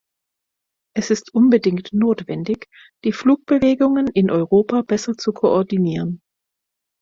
Es 0.95 1.11
ist 1.11 1.31
unbedingt 1.31 1.93
notwendig, 1.93 2.67
die 3.03 3.11
Flugbewegungen 3.13 4.07
in 4.07 4.31
Europa 4.31 4.81
besser 4.81 5.13
zu 5.13 5.31
koordinieren. 5.31 6.23